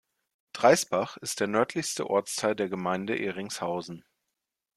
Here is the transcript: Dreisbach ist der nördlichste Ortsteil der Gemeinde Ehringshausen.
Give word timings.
Dreisbach 0.53 1.17
ist 1.17 1.41
der 1.41 1.47
nördlichste 1.47 2.09
Ortsteil 2.09 2.55
der 2.55 2.69
Gemeinde 2.69 3.15
Ehringshausen. 3.19 4.03